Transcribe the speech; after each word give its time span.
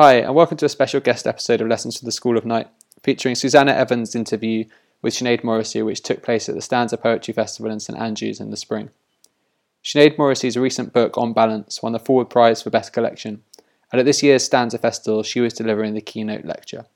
Hi, 0.00 0.18
and 0.18 0.32
welcome 0.32 0.56
to 0.58 0.66
a 0.66 0.68
special 0.68 1.00
guest 1.00 1.26
episode 1.26 1.60
of 1.60 1.66
Lessons 1.66 1.98
from 1.98 2.06
the 2.06 2.12
School 2.12 2.38
of 2.38 2.44
Night, 2.44 2.68
featuring 3.02 3.34
Suzannah 3.34 3.72
Evans' 3.72 4.14
interview 4.14 4.64
with 5.02 5.12
Sinéad 5.12 5.42
Morrissey, 5.42 5.82
which 5.82 6.04
took 6.04 6.22
place 6.22 6.48
at 6.48 6.54
the 6.54 6.60
Stanza 6.60 6.96
Poetry 6.96 7.34
Festival 7.34 7.68
in 7.72 7.80
St 7.80 7.98
Andrews 7.98 8.38
in 8.38 8.52
the 8.52 8.56
spring. 8.56 8.90
Sinéad 9.82 10.16
Morrissey's 10.16 10.56
recent 10.56 10.92
book, 10.92 11.18
On 11.18 11.32
Balance, 11.32 11.82
won 11.82 11.90
the 11.90 11.98
Forward 11.98 12.30
Prize 12.30 12.62
for 12.62 12.70
Best 12.70 12.92
Collection, 12.92 13.42
and 13.90 13.98
at 13.98 14.06
this 14.06 14.22
year's 14.22 14.44
Stanza 14.44 14.78
Festival, 14.78 15.24
she 15.24 15.40
was 15.40 15.52
delivering 15.52 15.94
the 15.94 16.00
keynote 16.00 16.44
lecture. 16.44 16.86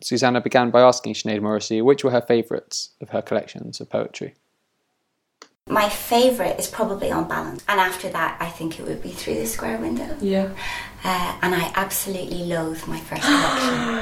Suzannah 0.00 0.40
began 0.40 0.70
by 0.70 0.80
asking 0.80 1.12
Sinéad 1.12 1.42
Morrissey 1.42 1.82
which 1.82 2.04
were 2.04 2.12
her 2.12 2.22
favourites 2.22 2.92
of 3.02 3.10
her 3.10 3.20
collections 3.20 3.82
of 3.82 3.90
poetry. 3.90 4.34
My 5.68 5.88
favourite 5.88 6.58
is 6.58 6.66
probably 6.66 7.10
On 7.10 7.28
Balance, 7.28 7.62
and 7.68 7.78
after 7.80 8.08
that, 8.10 8.36
I 8.40 8.48
think 8.48 8.78
it 8.80 8.86
would 8.86 9.02
be 9.02 9.10
Through 9.10 9.34
the 9.34 9.46
Square 9.46 9.78
Window. 9.78 10.16
Yeah. 10.20 10.48
Uh, 11.04 11.38
and 11.42 11.54
I 11.54 11.70
absolutely 11.76 12.44
loathe 12.44 12.84
my 12.86 12.98
first 13.00 13.22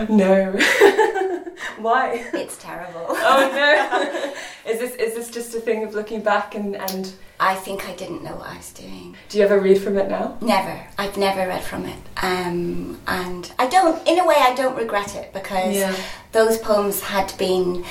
collection. 0.01 0.17
no. 0.17 0.53
Why? 1.79 2.29
it's 2.33 2.57
terrible. 2.59 3.07
Oh 3.29 3.51
no. 3.53 4.71
is 4.73 4.79
this 4.79 4.95
is 4.97 5.15
this 5.15 5.31
just 5.31 5.55
a 5.55 5.61
thing 5.61 5.83
of 5.85 5.95
looking 5.95 6.23
back 6.23 6.55
and 6.55 6.77
and 6.77 7.13
I 7.41 7.55
think 7.55 7.87
I 7.89 7.95
didn't 7.95 8.23
know 8.23 8.37
what 8.37 8.49
I 8.49 8.57
was 8.57 8.73
doing. 8.73 9.17
do 9.29 9.39
you 9.39 9.45
ever 9.45 9.59
read 9.61 9.79
from 9.83 9.99
it 9.99 10.09
now? 10.09 10.39
Never. 10.41 10.87
I've 10.97 11.17
never 11.19 11.47
read 11.47 11.63
from 11.65 11.85
it. 11.85 11.99
Um, 12.23 12.99
and 13.07 13.53
I 13.59 13.67
don't, 13.67 14.07
in 14.09 14.19
a 14.19 14.27
way, 14.27 14.37
I 14.39 14.55
don't 14.55 14.77
regret 14.77 15.15
it 15.15 15.33
because 15.35 15.75
Yeah. 15.75 15.95
those 16.33 16.57
poems 16.59 17.01
had 17.03 17.37
been, 17.37 17.85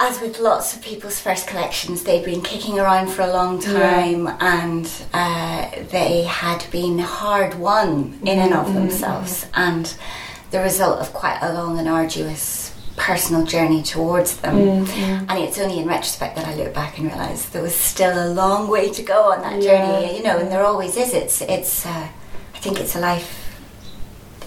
as 0.00 0.20
with 0.20 0.38
lots 0.40 0.74
of 0.74 0.82
people's 0.82 1.20
first 1.20 1.46
collections, 1.46 2.02
they'd 2.04 2.24
been 2.24 2.42
kicking 2.42 2.78
around 2.78 3.08
for 3.08 3.22
a 3.22 3.32
long 3.32 3.60
time 3.60 4.26
and 4.40 4.90
uh, 5.12 5.70
they 5.90 6.22
had 6.24 6.66
been 6.70 6.98
hard 6.98 7.54
won 7.58 8.18
in 8.22 8.38
and 8.38 8.54
of 8.54 8.72
themselves 8.74 9.46
and 9.54 9.94
the 10.50 10.60
result 10.60 10.98
of 11.00 11.12
quite 11.12 11.38
a 11.42 11.52
long 11.52 11.78
and 11.78 11.88
arduous 11.88 12.70
personal 12.96 13.44
journey 13.46 13.82
towards 13.82 14.36
them. 14.38 14.56
And 14.58 15.30
it's 15.38 15.58
only 15.58 15.78
in 15.78 15.86
retrospect 15.88 16.36
that 16.36 16.46
I 16.46 16.54
look 16.54 16.74
back 16.74 16.98
and 16.98 17.06
realise 17.08 17.46
there 17.46 17.62
was 17.62 17.74
still 17.74 18.26
a 18.26 18.28
long 18.32 18.68
way 18.68 18.90
to 18.90 19.02
go 19.02 19.32
on 19.32 19.40
that 19.42 19.62
Yeah. 19.62 19.86
journey, 20.00 20.16
you 20.18 20.22
know, 20.22 20.38
and 20.38 20.50
there 20.50 20.64
always 20.64 20.96
is. 20.96 21.12
It's, 21.14 21.40
it's, 21.42 21.86
uh, 21.86 22.08
I 22.54 22.58
think 22.58 22.80
it's 22.80 22.94
a 22.94 23.00
life, 23.00 23.56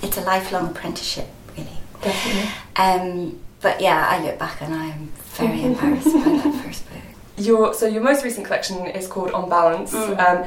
it's 0.03 0.17
a 0.17 0.21
lifelong 0.21 0.69
apprenticeship, 0.69 1.27
really. 1.57 1.79
Definitely. 2.01 2.51
Um, 2.75 3.39
but 3.65 3.81
yeah, 3.81 4.07
I 4.07 4.23
look 4.23 4.37
back 4.37 4.61
and 4.61 4.75
I'm 4.75 5.11
very 5.39 5.63
embarrassed 5.69 6.13
by 6.13 6.37
that 6.37 6.63
first 6.63 6.87
book. 6.87 7.01
Your 7.37 7.73
so 7.73 7.87
your 7.87 8.03
most 8.03 8.23
recent 8.23 8.45
collection 8.45 8.85
is 8.85 9.07
called 9.07 9.31
On 9.31 9.49
Balance. 9.49 9.91
Mm. 9.91 10.19
Um, 10.19 10.43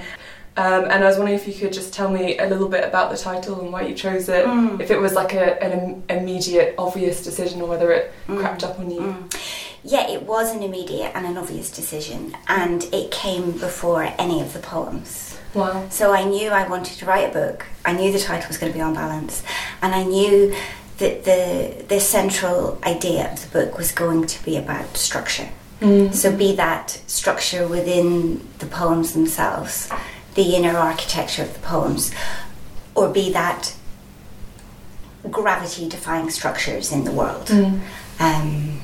um, 0.56 0.84
and 0.84 1.04
I 1.04 1.06
was 1.08 1.16
wondering 1.16 1.36
if 1.36 1.48
you 1.48 1.54
could 1.54 1.72
just 1.72 1.92
tell 1.92 2.10
me 2.10 2.38
a 2.38 2.46
little 2.46 2.68
bit 2.68 2.84
about 2.84 3.10
the 3.10 3.16
title 3.16 3.60
and 3.60 3.72
why 3.72 3.82
you 3.82 3.94
chose 3.94 4.28
it. 4.28 4.46
Mm. 4.46 4.80
If 4.80 4.92
it 4.92 5.00
was 5.00 5.14
like 5.14 5.32
a, 5.34 5.60
an 5.62 6.04
immediate, 6.08 6.76
obvious 6.78 7.24
decision, 7.24 7.60
or 7.60 7.68
whether 7.68 7.90
it 7.90 8.12
crept 8.28 8.62
up 8.62 8.78
on 8.78 8.88
you. 8.88 9.00
Mm. 9.00 9.58
Yeah, 9.82 10.08
it 10.08 10.22
was 10.22 10.54
an 10.54 10.62
immediate 10.62 11.10
and 11.16 11.26
an 11.26 11.36
obvious 11.36 11.70
decision, 11.72 12.36
and 12.46 12.84
it 12.92 13.10
came 13.10 13.50
before 13.52 14.14
any 14.16 14.40
of 14.40 14.52
the 14.52 14.60
poems. 14.60 15.36
Wow. 15.54 15.88
So 15.88 16.12
I 16.12 16.22
knew 16.24 16.50
I 16.50 16.68
wanted 16.68 16.98
to 16.98 17.06
write 17.06 17.30
a 17.30 17.32
book. 17.32 17.66
I 17.84 17.92
knew 17.92 18.12
the 18.12 18.18
title 18.20 18.48
was 18.48 18.58
going 18.58 18.72
to 18.72 18.78
be 18.78 18.82
on 18.82 18.94
balance, 18.94 19.42
and 19.82 19.92
I 19.92 20.04
knew 20.04 20.54
that 20.98 21.24
the 21.24 21.84
the 21.88 22.00
central 22.00 22.78
idea 22.84 23.32
of 23.32 23.40
the 23.40 23.48
book 23.64 23.78
was 23.78 23.92
going 23.92 24.26
to 24.26 24.44
be 24.44 24.56
about 24.56 24.96
structure. 24.96 25.48
Mm. 25.80 26.12
So 26.12 26.36
be 26.36 26.54
that 26.56 27.00
structure 27.06 27.66
within 27.66 28.46
the 28.58 28.66
poems 28.66 29.12
themselves, 29.12 29.88
the 30.34 30.56
inner 30.56 30.76
architecture 30.76 31.42
of 31.42 31.54
the 31.54 31.60
poems, 31.60 32.12
or 32.94 33.08
be 33.08 33.32
that 33.32 33.74
gravity 35.30 35.88
defying 35.88 36.30
structures 36.30 36.90
in 36.92 37.04
the 37.04 37.12
world. 37.12 37.46
Mm. 37.46 37.80
Um, 38.18 38.80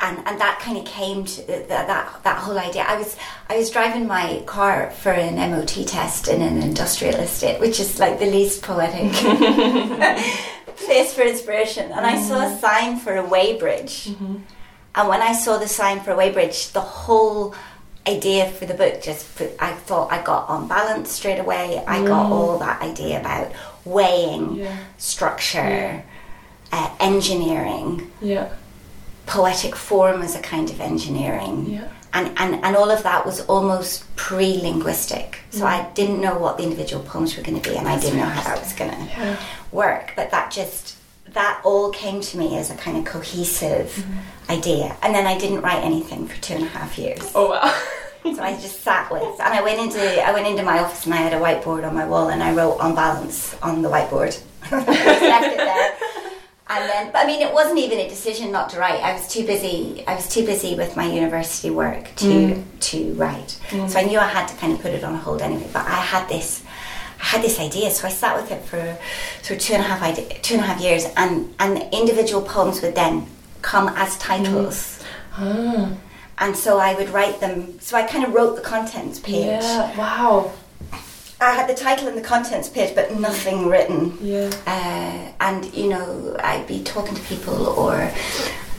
and, 0.00 0.18
and 0.26 0.40
that 0.40 0.60
kind 0.60 0.78
of 0.78 0.84
came 0.84 1.24
to 1.24 1.46
that, 1.46 1.68
that 1.68 2.20
that 2.22 2.38
whole 2.38 2.58
idea. 2.58 2.82
I 2.86 2.98
was 2.98 3.16
I 3.48 3.56
was 3.56 3.70
driving 3.70 4.06
my 4.06 4.42
car 4.46 4.90
for 4.90 5.10
an 5.10 5.36
MOT 5.50 5.86
test 5.86 6.28
in 6.28 6.42
an 6.42 6.62
industrial 6.62 7.16
estate, 7.16 7.60
which 7.60 7.80
is 7.80 7.98
like 7.98 8.18
the 8.18 8.26
least 8.26 8.62
poetic 8.62 9.12
place 10.88 11.14
for 11.14 11.22
inspiration. 11.22 11.92
And 11.92 12.04
I 12.04 12.16
saw 12.20 12.38
a 12.40 12.50
mm. 12.50 12.60
sign 12.60 12.98
for 12.98 13.16
a 13.16 13.22
weighbridge, 13.34 14.08
mm-hmm. 14.08 14.36
and 14.96 15.08
when 15.08 15.22
I 15.30 15.32
saw 15.32 15.58
the 15.58 15.68
sign 15.68 16.00
for 16.00 16.12
a 16.12 16.16
weighbridge, 16.16 16.72
the 16.72 16.80
whole 16.80 17.54
idea 18.06 18.48
for 18.50 18.64
the 18.64 18.74
book 18.74 19.02
just 19.02 19.36
put, 19.36 19.50
I 19.58 19.72
thought 19.72 20.10
I 20.10 20.22
got 20.22 20.48
on 20.48 20.66
balance 20.66 21.10
straight 21.10 21.38
away. 21.38 21.82
I 21.86 22.04
got 22.04 22.26
mm. 22.26 22.30
all 22.30 22.58
that 22.58 22.80
idea 22.80 23.20
about 23.20 23.52
weighing, 23.84 24.56
Yeah. 24.56 24.76
structure, 24.96 26.02
uh, 26.72 26.90
engineering 27.00 28.10
Yeah. 28.20 28.48
poetic 29.26 29.76
form 29.76 30.22
as 30.22 30.34
a 30.34 30.40
kind 30.40 30.70
of 30.70 30.80
engineering. 30.80 31.66
Yeah. 31.68 31.88
And, 32.12 32.32
and, 32.38 32.64
and 32.64 32.74
all 32.76 32.90
of 32.90 33.02
that 33.02 33.24
was 33.26 33.40
almost 33.46 34.04
pre 34.16 34.58
linguistic. 34.58 35.40
So 35.50 35.66
I 35.66 35.88
didn't 35.94 36.20
know 36.20 36.38
what 36.38 36.56
the 36.56 36.62
individual 36.64 37.02
poems 37.02 37.36
were 37.36 37.42
going 37.42 37.60
to 37.60 37.70
be, 37.70 37.76
and 37.76 37.86
I 37.88 37.98
didn't 38.00 38.18
know 38.18 38.24
how 38.26 38.42
that 38.42 38.58
was 38.60 38.72
going 38.72 38.90
to 38.90 38.96
Yeah. 39.04 39.36
work. 39.72 40.12
But 40.16 40.30
that 40.30 40.50
just, 40.50 40.96
that 41.34 41.60
all 41.64 41.90
came 41.90 42.20
to 42.22 42.38
me 42.38 42.56
as 42.56 42.70
a 42.70 42.74
kind 42.76 42.96
of 42.96 43.04
cohesive 43.04 43.90
Mm-hmm. 43.92 44.50
idea. 44.52 44.96
And 45.02 45.14
then 45.14 45.26
I 45.26 45.36
didn't 45.38 45.60
write 45.60 45.84
anything 45.84 46.26
for 46.26 46.40
two 46.40 46.54
and 46.54 46.64
a 46.64 46.68
half 46.68 46.96
years. 46.98 47.30
Oh 47.34 47.50
wow. 47.50 47.74
So 48.34 48.42
I 48.42 48.52
just 48.60 48.80
sat 48.82 49.10
with, 49.10 49.22
and 49.40 49.54
I 49.54 49.62
went 49.62 49.78
into 49.80 50.00
I 50.22 50.32
went 50.32 50.46
into 50.46 50.62
my 50.62 50.80
office 50.80 51.06
and 51.06 51.14
I 51.14 51.18
had 51.18 51.32
a 51.32 51.36
whiteboard 51.40 51.86
on 51.88 51.94
my 51.94 52.04
wall, 52.06 52.28
and 52.30 52.42
I 52.42 52.52
wrote 52.52 52.76
on 52.78 52.94
balance 52.94 53.54
on 53.62 53.80
the 53.80 53.88
whiteboard. 53.88 54.38
Left 54.70 54.88
it 55.46 55.56
there, 55.56 55.96
and 56.68 56.88
then. 56.88 57.12
But 57.12 57.24
I 57.24 57.26
mean, 57.26 57.40
it 57.40 57.52
wasn't 57.52 57.78
even 57.78 57.98
a 57.98 58.08
decision 58.08 58.52
not 58.52 58.70
to 58.70 58.78
write. 58.78 59.02
I 59.02 59.12
was 59.12 59.28
too 59.28 59.46
busy. 59.46 60.04
I 60.06 60.14
was 60.14 60.28
too 60.28 60.44
busy 60.44 60.74
with 60.74 60.96
my 60.96 61.10
university 61.10 61.70
work 61.70 62.14
to 62.16 62.26
mm. 62.26 62.64
to 62.80 63.14
write. 63.14 63.58
Mm. 63.70 63.88
So 63.88 63.98
I 63.98 64.04
knew 64.04 64.18
I 64.18 64.28
had 64.28 64.46
to 64.48 64.56
kind 64.56 64.72
of 64.72 64.80
put 64.80 64.92
it 64.92 65.04
on 65.04 65.14
hold 65.14 65.42
anyway. 65.42 65.68
But 65.72 65.86
I 65.86 66.00
had 66.00 66.28
this. 66.28 66.62
I 67.20 67.24
had 67.24 67.42
this 67.42 67.58
idea, 67.58 67.90
so 67.90 68.06
I 68.06 68.10
sat 68.10 68.36
with 68.40 68.52
it 68.52 68.64
for 68.64 68.96
sort 69.42 69.58
of 69.58 69.64
two 69.66 69.74
and 69.74 69.82
a 69.82 69.86
half 69.86 70.02
ide- 70.02 70.42
two 70.42 70.54
and 70.54 70.62
a 70.62 70.66
half 70.66 70.80
years, 70.80 71.04
and 71.16 71.52
and 71.58 71.82
individual 71.92 72.42
poems 72.42 72.80
would 72.82 72.94
then 72.94 73.26
come 73.60 73.88
as 73.96 74.16
titles 74.18 75.02
mm. 75.32 75.96
Ah. 75.96 75.96
and 76.38 76.56
so 76.56 76.78
I 76.78 76.94
would 76.94 77.10
write 77.10 77.40
them. 77.40 77.80
So 77.80 77.96
I 77.96 78.04
kind 78.04 78.24
of 78.24 78.34
wrote 78.34 78.54
the 78.54 78.62
contents 78.62 79.18
page. 79.18 79.46
Yeah. 79.46 79.96
Wow. 79.96 80.52
I 81.40 81.52
had 81.54 81.68
the 81.68 81.74
title 81.74 82.08
and 82.08 82.16
the 82.18 82.22
contents 82.22 82.68
page, 82.68 82.94
but 82.94 83.14
nothing 83.18 83.68
written. 83.68 84.18
Yeah. 84.20 84.50
Uh, 84.66 85.32
and 85.40 85.72
you 85.74 85.88
know, 85.88 86.36
I'd 86.40 86.66
be 86.66 86.82
talking 86.82 87.14
to 87.14 87.22
people, 87.22 87.66
or 87.68 88.10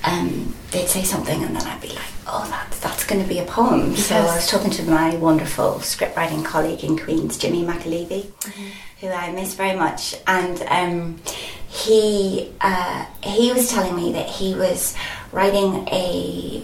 um, 0.03 0.53
they'd 0.71 0.87
say 0.87 1.03
something, 1.03 1.41
and 1.43 1.55
then 1.55 1.63
I'd 1.63 1.81
be 1.81 1.89
like, 1.89 2.11
"Oh, 2.27 2.45
that's 2.49 2.79
that's 2.79 3.05
going 3.05 3.21
to 3.21 3.27
be 3.27 3.39
a 3.39 3.45
poem." 3.45 3.95
So 3.95 4.15
I 4.15 4.35
was 4.35 4.47
talking 4.47 4.71
to 4.71 4.83
my 4.89 5.15
wonderful 5.15 5.75
scriptwriting 5.75 6.43
colleague 6.43 6.83
in 6.83 6.97
Queens, 6.97 7.37
Jimmy 7.37 7.63
McAleavey, 7.63 8.29
who 8.99 9.07
I 9.07 9.31
miss 9.31 9.53
very 9.53 9.77
much, 9.77 10.15
and 10.27 10.61
um, 10.63 11.21
he 11.69 12.51
uh, 12.59 13.05
he 13.23 13.53
was 13.53 13.69
telling 13.69 13.95
me 13.95 14.11
that 14.13 14.27
he 14.27 14.53
was 14.53 14.95
writing 15.31 15.87
a 15.89 16.61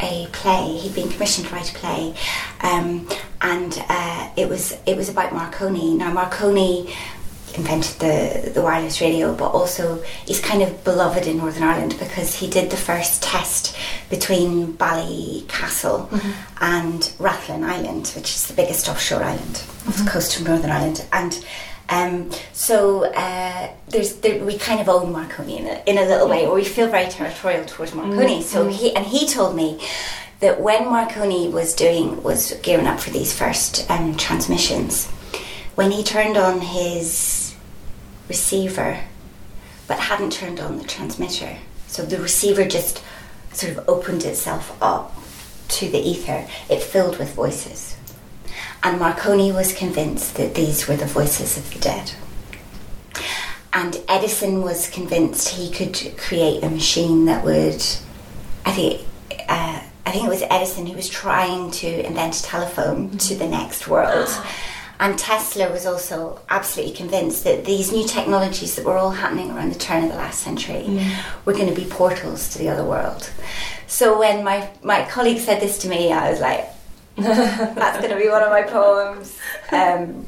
a 0.00 0.26
play. 0.32 0.78
He'd 0.78 0.94
been 0.94 1.08
commissioned 1.08 1.46
to 1.48 1.54
write 1.54 1.70
a 1.70 1.74
play, 1.78 2.14
um, 2.62 3.08
and 3.40 3.82
uh, 3.88 4.30
it 4.36 4.48
was 4.48 4.76
it 4.86 4.96
was 4.96 5.08
about 5.08 5.32
Marconi. 5.32 5.94
Now 5.94 6.12
Marconi 6.12 6.94
invented 7.54 7.98
the 8.00 8.50
the 8.54 8.62
wireless 8.62 9.00
radio, 9.00 9.34
but 9.34 9.50
also 9.50 10.02
he's 10.26 10.40
kind 10.40 10.62
of 10.62 10.84
beloved 10.84 11.26
in 11.26 11.38
Northern 11.38 11.62
Ireland 11.62 11.96
because 11.98 12.34
he 12.34 12.48
did 12.48 12.70
the 12.70 12.76
first 12.76 13.22
test 13.22 13.76
between 14.10 14.74
Ballycastle 14.74 16.10
and 16.60 17.00
Rathlin 17.18 17.64
Island, 17.64 18.08
which 18.16 18.34
is 18.34 18.46
the 18.46 18.54
biggest 18.54 18.88
offshore 18.88 19.22
island 19.22 19.62
off 19.86 19.96
the 20.04 20.10
coast 20.10 20.38
of 20.38 20.46
Northern 20.46 20.70
Ireland, 20.70 21.06
and. 21.12 21.44
Um, 21.90 22.30
so 22.52 23.06
uh, 23.14 23.70
there's 23.88 24.16
there, 24.16 24.44
we 24.44 24.58
kind 24.58 24.78
of 24.78 24.90
own 24.90 25.10
Marconi 25.10 25.56
in 25.56 25.66
a, 25.66 25.82
in 25.86 25.96
a 25.96 26.02
little 26.02 26.28
way, 26.28 26.46
or 26.46 26.54
we 26.54 26.62
feel 26.62 26.86
very 26.86 27.08
territorial 27.08 27.64
towards 27.64 27.94
Marconi. 27.94 28.42
So 28.42 28.68
he 28.68 28.94
and 28.94 29.06
he 29.06 29.26
told 29.26 29.56
me 29.56 29.80
that 30.40 30.60
when 30.60 30.84
Marconi 30.84 31.48
was 31.48 31.74
doing 31.74 32.22
was 32.22 32.52
gearing 32.62 32.86
up 32.86 33.00
for 33.00 33.10
these 33.10 33.36
first 33.36 33.90
um, 33.90 34.16
transmissions, 34.16 35.06
when 35.74 35.90
he 35.90 36.02
turned 36.02 36.36
on 36.36 36.60
his 36.60 37.54
receiver, 38.28 39.00
but 39.86 39.98
hadn't 39.98 40.32
turned 40.32 40.60
on 40.60 40.78
the 40.78 40.84
transmitter, 40.84 41.56
so 41.86 42.04
the 42.04 42.18
receiver 42.18 42.64
just 42.64 43.02
sort 43.52 43.76
of 43.76 43.88
opened 43.88 44.24
itself 44.24 44.76
up 44.82 45.14
to 45.68 45.88
the 45.88 45.98
ether. 45.98 46.46
It 46.68 46.82
filled 46.82 47.18
with 47.18 47.34
voices. 47.34 47.96
And 48.82 48.98
Marconi 48.98 49.50
was 49.52 49.74
convinced 49.74 50.36
that 50.36 50.54
these 50.54 50.86
were 50.86 50.96
the 50.96 51.06
voices 51.06 51.56
of 51.56 51.72
the 51.72 51.80
dead. 51.80 52.12
And 53.72 54.00
Edison 54.08 54.62
was 54.62 54.88
convinced 54.88 55.50
he 55.50 55.70
could 55.70 56.16
create 56.16 56.62
a 56.62 56.70
machine 56.70 57.24
that 57.26 57.44
would, 57.44 57.84
I 58.64 58.72
think, 58.72 59.02
I 60.08 60.10
think 60.10 60.24
it 60.24 60.30
was 60.30 60.42
Edison 60.48 60.86
who 60.86 60.96
was 60.96 61.06
trying 61.06 61.70
to 61.70 62.06
invent 62.06 62.40
a 62.40 62.42
telephone 62.42 63.18
to 63.18 63.34
the 63.34 63.46
next 63.46 63.86
world. 63.88 64.28
And 65.00 65.16
Tesla 65.16 65.70
was 65.70 65.86
also 65.86 66.40
absolutely 66.50 66.96
convinced 66.96 67.44
that 67.44 67.64
these 67.64 67.92
new 67.92 68.04
technologies 68.04 68.74
that 68.74 68.84
were 68.84 68.96
all 68.96 69.12
happening 69.12 69.52
around 69.52 69.72
the 69.72 69.78
turn 69.78 70.02
of 70.02 70.10
the 70.10 70.16
last 70.16 70.40
century 70.40 71.00
were 71.44 71.52
going 71.52 71.72
to 71.72 71.80
be 71.80 71.86
portals 71.88 72.48
to 72.48 72.58
the 72.58 72.68
other 72.68 72.82
world. 72.82 73.30
So 73.86 74.18
when 74.18 74.42
my, 74.42 74.68
my 74.82 75.08
colleague 75.08 75.38
said 75.38 75.60
this 75.62 75.78
to 75.82 75.88
me, 75.88 76.10
I 76.10 76.28
was 76.32 76.40
like, 76.40 76.66
that's 77.16 77.98
going 77.98 78.10
to 78.10 78.20
be 78.20 78.28
one 78.28 78.42
of 78.42 78.50
my 78.50 78.62
poems. 78.62 79.38
Um, 79.70 80.26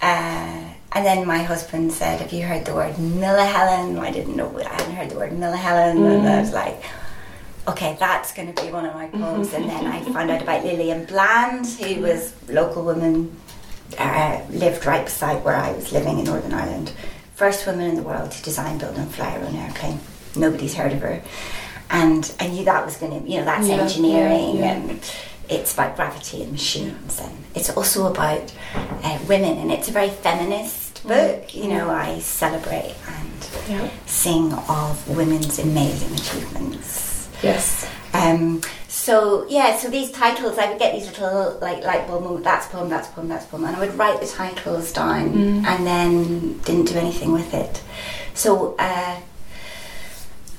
uh, 0.00 0.70
and 0.92 1.04
then 1.04 1.26
my 1.26 1.42
husband 1.42 1.92
said, 1.92 2.20
Have 2.20 2.32
you 2.32 2.46
heard 2.46 2.66
the 2.66 2.74
word 2.74 2.94
Millihelen? 2.94 3.98
I 3.98 4.12
didn't 4.12 4.36
know, 4.36 4.56
I 4.60 4.62
hadn't 4.62 4.94
heard 4.94 5.10
the 5.10 5.16
word 5.16 5.32
Millihelen. 5.32 5.96
And 6.06 6.28
I 6.28 6.40
was 6.40 6.52
like, 6.52 6.84
Okay, 7.68 7.96
that's 8.00 8.32
going 8.32 8.52
to 8.52 8.62
be 8.64 8.70
one 8.72 8.86
of 8.86 8.94
my 8.94 9.06
poems. 9.08 9.52
and 9.52 9.68
then 9.68 9.86
I 9.86 10.00
found 10.12 10.30
out 10.30 10.40
about 10.42 10.64
Lillian 10.64 11.04
Bland, 11.04 11.66
who 11.66 12.00
was 12.00 12.32
a 12.48 12.52
local 12.52 12.82
woman, 12.82 13.36
uh, 13.98 14.40
lived 14.50 14.86
right 14.86 15.04
beside 15.04 15.44
where 15.44 15.54
I 15.56 15.72
was 15.72 15.92
living 15.92 16.18
in 16.18 16.24
Northern 16.24 16.54
Ireland. 16.54 16.92
First 17.34 17.66
woman 17.66 17.86
in 17.90 17.96
the 17.96 18.02
world 18.02 18.30
to 18.32 18.42
design, 18.42 18.78
build, 18.78 18.96
and 18.96 19.12
fly 19.14 19.30
her 19.30 19.46
own 19.46 19.54
airplane. 19.54 20.00
Nobody's 20.34 20.74
heard 20.74 20.92
of 20.92 21.00
her. 21.02 21.22
And 21.90 22.30
I 22.40 22.48
knew 22.48 22.64
that 22.64 22.84
was 22.84 22.96
going 22.96 23.22
to, 23.22 23.28
you 23.30 23.38
know, 23.38 23.44
that's 23.44 23.68
Yeah, 23.68 23.76
engineering 23.82 24.56
yeah, 24.56 24.60
yeah. 24.64 24.72
and 24.74 25.12
it's 25.48 25.72
about 25.74 25.96
gravity 25.96 26.42
and 26.42 26.52
machines 26.52 27.18
and 27.20 27.34
it's 27.54 27.70
also 27.74 28.06
about 28.10 28.52
uh, 29.02 29.18
women 29.26 29.56
and 29.56 29.72
it's 29.72 29.88
a 29.88 29.90
very 29.90 30.10
feminist 30.10 31.02
book 31.06 31.54
you 31.54 31.68
know 31.68 31.88
i 31.88 32.18
celebrate 32.18 32.94
and 33.06 33.48
Yeah. 33.66 33.88
sing 34.04 34.52
of 34.52 35.08
women's 35.16 35.58
amazing 35.58 36.12
achievements 36.12 37.07
Yes. 37.42 37.88
um, 38.14 38.60
so 38.88 39.46
yeah 39.48 39.76
so 39.76 39.88
these 39.90 40.10
titles 40.10 40.58
i 40.58 40.68
would 40.68 40.78
get 40.78 40.94
these 40.94 41.06
little 41.06 41.58
like 41.60 41.84
light 41.84 42.06
bulb 42.08 42.24
moments 42.24 42.44
that's 42.44 42.66
poem 42.68 42.88
that's 42.88 43.06
poem 43.08 43.28
that's 43.28 43.44
poem 43.46 43.64
and 43.64 43.76
i 43.76 43.80
would 43.80 43.94
write 43.94 44.18
the 44.20 44.26
titles 44.26 44.92
down 44.92 45.64
and 45.66 45.86
then 45.86 46.58
didn't 46.60 46.86
do 46.86 46.98
anything 46.98 47.30
with 47.32 47.52
it. 47.54 47.82
So 48.34 48.74
uh, 48.78 49.20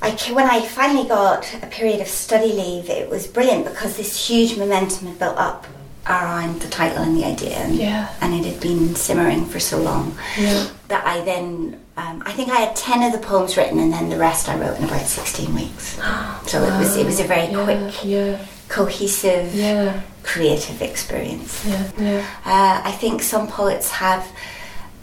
I, 0.02 0.12
when 0.32 0.46
I 0.46 0.62
finally 0.62 1.08
got 1.08 1.54
a 1.62 1.68
period 1.68 2.00
of 2.02 2.08
study 2.08 2.54
leave, 2.54 2.90
it 2.90 3.10
was 3.10 3.28
brilliant 3.28 3.66
because 3.66 3.98
this 3.98 4.28
huge 4.28 4.58
momentum 4.58 5.08
had 5.08 5.20
built 5.20 5.38
up 5.38 5.66
around 6.10 6.62
the 6.62 6.68
title 6.68 7.04
and 7.04 7.16
the 7.16 7.24
idea, 7.26 7.56
and, 7.58 7.76
Yeah. 7.76 8.08
and 8.22 8.34
it 8.34 8.44
had 8.46 8.60
been 8.60 8.96
simmering 8.96 9.46
for 9.46 9.60
so 9.60 9.78
long 9.78 10.18
Yeah. 10.38 10.66
that 10.88 11.06
I 11.06 11.22
then, 11.22 11.80
um, 11.98 12.24
I 12.26 12.32
think 12.32 12.50
I 12.50 12.58
had 12.58 12.76
ten 12.76 13.04
of 13.04 13.12
the 13.12 13.20
poems 13.20 13.56
written, 13.58 13.80
and 13.80 13.94
then 13.94 14.10
the 14.10 14.18
rest 14.18 14.50
I 14.50 14.56
wrote 14.58 14.78
in 14.78 14.86
about 14.86 15.06
sixteen 15.08 15.54
weeks. 15.56 15.98
So 16.48 16.64
it 16.64 16.74
was 16.80 16.96
it 16.98 17.06
was 17.06 17.20
a 17.20 17.26
very 17.26 17.48
yeah, 17.52 17.64
quick, 17.64 18.04
Yeah. 18.04 18.38
cohesive, 18.70 19.54
Yeah. 19.54 20.02
creative 20.24 20.82
experience. 20.82 21.64
Yeah. 21.66 21.84
Yeah. 22.00 22.22
Uh, 22.46 22.82
I 22.84 22.92
think 22.92 23.22
some 23.22 23.48
poets 23.48 23.92
have 23.92 24.26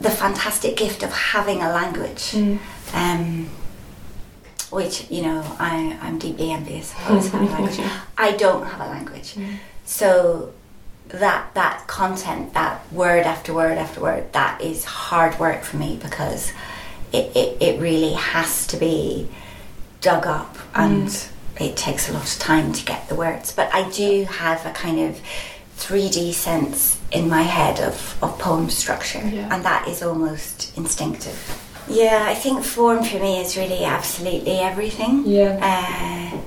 the 0.01 0.11
fantastic 0.11 0.77
gift 0.77 1.03
of 1.05 1.13
having 1.13 1.63
a 1.63 1.71
language, 1.73 2.35
um, 2.93 3.49
which 4.71 5.07
you 5.11 5.23
know 5.23 5.45
I, 5.59 5.97
I'm 6.03 6.19
deeply 6.19 6.51
envious 6.51 6.91
of 6.93 6.99
poets 7.07 7.29
having 7.29 7.51
language. 7.53 7.79
I 8.19 8.33
don't 8.33 8.67
have 8.67 8.81
a 8.81 8.91
language, 8.91 9.37
so 9.85 10.51
that 11.09 11.55
that 11.55 11.87
content, 11.87 12.55
that 12.55 12.91
word 12.93 13.25
after 13.27 13.55
word 13.55 13.79
after 13.79 14.01
word, 14.01 14.33
that 14.33 14.61
is 14.61 14.85
hard 14.85 15.39
work 15.39 15.63
for 15.63 15.77
me 15.77 15.99
because 16.03 16.53
it, 17.13 17.35
it, 17.37 17.63
it 17.63 17.81
really 17.81 18.13
has 18.15 18.67
to 18.69 18.77
be 18.77 19.29
dug 20.01 20.27
up 20.27 20.57
and 20.75 21.29
it 21.61 21.77
takes 21.77 22.09
a 22.09 22.13
lot 22.13 22.25
of 22.33 22.39
time 22.39 22.73
to 22.73 22.85
get 22.85 23.09
the 23.09 23.15
words. 23.15 23.53
But 23.53 23.73
I 23.73 23.89
do 23.91 24.25
have 24.25 24.67
a 24.67 24.73
kind 24.73 24.99
of 25.01 25.21
3D 25.79 26.33
sense 26.33 26.99
in 27.13 27.29
my 27.29 27.43
head 27.43 27.81
of, 27.81 28.17
of 28.23 28.39
poem 28.39 28.69
structure, 28.71 29.21
Yeah. 29.27 29.55
and 29.55 29.65
that 29.65 29.87
is 29.89 30.03
almost 30.03 30.77
instinctive. 30.77 31.63
Yeah, 31.89 32.25
I 32.27 32.35
think 32.35 32.65
form 32.65 33.05
for 33.05 33.19
me 33.21 33.41
is 33.41 33.57
really 33.57 33.85
absolutely 33.85 34.59
everything. 34.59 35.25
Yeah. 35.27 36.33
Uh, 36.33 36.39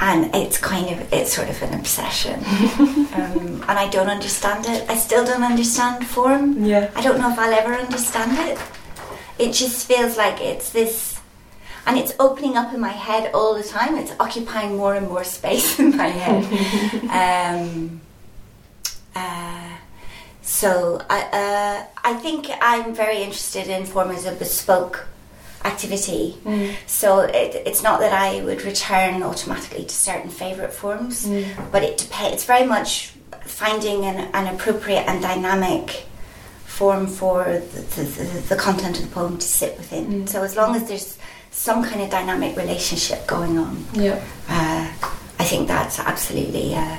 and 0.00 0.34
it's 0.34 0.58
kind 0.58 0.88
of 0.90 1.12
it's 1.12 1.32
sort 1.34 1.48
of 1.48 1.62
an 1.62 1.74
obsession. 1.78 2.42
Um, 3.10 3.64
and 3.68 3.76
i 3.84 3.88
don't 3.88 4.08
understand 4.08 4.66
it. 4.66 4.88
I 4.88 4.96
still 4.96 5.24
don't 5.24 5.42
understand 5.42 6.06
form. 6.06 6.64
Yeah. 6.64 6.90
i 6.94 7.00
don't 7.02 7.18
know 7.18 7.30
if 7.32 7.38
i'll 7.38 7.52
ever 7.52 7.74
understand 7.74 8.38
it. 8.48 8.56
It 9.38 9.52
just 9.52 9.86
feels 9.86 10.16
like 10.16 10.40
it's 10.40 10.70
this 10.70 11.20
and 11.86 11.98
it's 11.98 12.12
opening 12.20 12.56
up 12.56 12.72
in 12.72 12.80
my 12.80 12.94
head 13.06 13.32
all 13.34 13.54
the 13.54 13.64
time. 13.64 13.96
It's 13.96 14.12
occupying 14.20 14.76
more 14.76 14.94
and 14.94 15.08
more 15.08 15.24
space 15.24 15.78
in 15.82 15.96
my 15.96 16.08
head. 16.08 16.42
Um, 17.10 18.00
uh, 19.14 19.70
so 20.42 21.02
I, 21.10 21.18
uh, 21.42 21.86
I 22.04 22.14
think 22.14 22.48
i'm 22.60 22.94
very 22.94 23.22
interested 23.22 23.66
in 23.66 23.84
form 23.86 24.10
as 24.10 24.24
a 24.24 24.32
bespoke 24.32 25.06
activity 25.64 26.36
so 26.86 27.20
it, 27.20 27.62
it's 27.66 27.82
not 27.82 28.00
that 28.00 28.12
I 28.12 28.42
would 28.42 28.62
return 28.62 29.22
automatically 29.22 29.84
to 29.84 29.94
certain 29.94 30.30
favourite 30.30 30.72
forms, 30.72 31.28
but 31.70 31.82
it 31.82 31.98
depends. 31.98 32.34
It's 32.34 32.44
very 32.44 32.66
much 32.66 33.12
finding 33.44 34.04
an, 34.04 34.30
an 34.34 34.54
appropriate 34.54 35.04
and 35.08 35.20
dynamic 35.22 36.04
form 36.64 37.06
for 37.06 37.44
the, 37.44 37.80
the, 38.02 38.42
the, 38.48 38.56
content 38.56 38.98
of 38.98 39.04
the 39.08 39.14
poem 39.14 39.36
to 39.36 39.46
sit 39.46 39.76
within. 39.76 40.26
So 40.26 40.42
as 40.42 40.56
long 40.56 40.74
as 40.76 40.88
there's 40.88 41.18
some 41.50 41.84
kind 41.84 42.00
of 42.00 42.10
dynamic 42.10 42.56
relationship 42.56 43.26
going 43.26 43.58
on, 43.58 43.84
Yeah. 43.92 44.22
uh, 44.48 44.88
I 45.38 45.44
think 45.44 45.68
that's 45.68 45.98
absolutely 45.98 46.74
uh, 46.74 46.96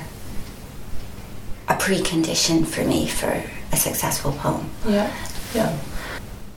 a 1.68 1.74
precondition 1.74 2.66
for 2.66 2.84
me 2.84 3.08
for 3.08 3.42
a 3.72 3.76
successful 3.76 4.32
poem 4.32 4.70
Yeah. 4.86 5.10
Yeah. 5.54 5.76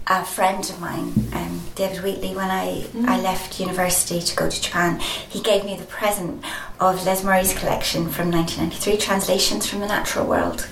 A 0.07 0.23
friend 0.23 0.63
of 0.69 0.79
mine, 0.79 1.13
um, 1.33 1.61
David 1.73 2.03
Wheatley, 2.03 2.35
when 2.35 2.51
I, 2.51 2.85
I 3.07 3.19
left 3.19 3.59
university 3.59 4.19
to 4.21 4.35
go 4.35 4.49
to 4.49 4.61
Japan, 4.61 4.99
he 4.99 5.41
gave 5.41 5.65
me 5.65 5.75
the 5.75 5.85
present 5.85 6.43
of 6.79 7.05
Les 7.05 7.23
Murray's 7.23 7.57
collection 7.57 8.09
from 8.09 8.29
1993, 8.31 8.97
Translations 8.97 9.67
from 9.67 9.79
the 9.79 9.87
Natural 9.87 10.25
World. 10.25 10.67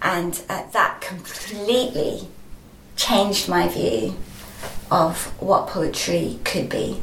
And 0.00 0.40
uh, 0.48 0.64
that 0.72 1.00
completely 1.02 2.28
changed 2.96 3.48
my 3.48 3.68
view 3.68 4.14
of 4.90 5.26
what 5.40 5.68
poetry 5.68 6.38
could 6.44 6.68
be. 6.68 7.02